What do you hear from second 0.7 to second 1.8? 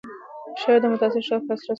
د متاثر شخص تاثیرات څرګندوي.